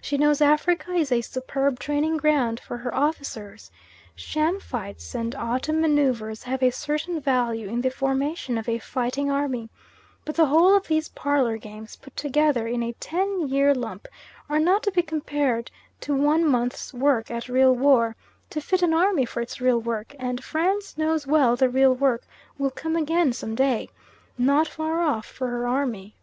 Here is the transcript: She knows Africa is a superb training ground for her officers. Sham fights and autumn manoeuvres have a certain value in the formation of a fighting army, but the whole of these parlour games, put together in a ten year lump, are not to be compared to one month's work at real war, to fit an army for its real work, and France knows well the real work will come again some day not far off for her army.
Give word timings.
She 0.00 0.18
knows 0.18 0.40
Africa 0.40 0.90
is 0.94 1.12
a 1.12 1.20
superb 1.20 1.78
training 1.78 2.16
ground 2.16 2.58
for 2.58 2.78
her 2.78 2.92
officers. 2.92 3.70
Sham 4.16 4.58
fights 4.58 5.14
and 5.14 5.32
autumn 5.36 5.80
manoeuvres 5.80 6.42
have 6.42 6.60
a 6.60 6.72
certain 6.72 7.20
value 7.20 7.68
in 7.68 7.80
the 7.80 7.90
formation 7.90 8.58
of 8.58 8.68
a 8.68 8.80
fighting 8.80 9.30
army, 9.30 9.68
but 10.24 10.34
the 10.34 10.46
whole 10.46 10.74
of 10.74 10.88
these 10.88 11.10
parlour 11.10 11.56
games, 11.56 11.94
put 11.94 12.16
together 12.16 12.66
in 12.66 12.82
a 12.82 12.94
ten 12.94 13.46
year 13.46 13.72
lump, 13.72 14.08
are 14.48 14.58
not 14.58 14.82
to 14.82 14.90
be 14.90 15.02
compared 15.02 15.70
to 16.00 16.16
one 16.16 16.44
month's 16.44 16.92
work 16.92 17.30
at 17.30 17.48
real 17.48 17.72
war, 17.72 18.16
to 18.50 18.60
fit 18.60 18.82
an 18.82 18.92
army 18.92 19.24
for 19.24 19.40
its 19.40 19.60
real 19.60 19.80
work, 19.80 20.16
and 20.18 20.42
France 20.42 20.98
knows 20.98 21.28
well 21.28 21.54
the 21.54 21.68
real 21.68 21.94
work 21.94 22.24
will 22.58 22.72
come 22.72 22.96
again 22.96 23.32
some 23.32 23.54
day 23.54 23.88
not 24.36 24.66
far 24.66 24.98
off 25.00 25.26
for 25.26 25.46
her 25.46 25.64
army. 25.68 26.16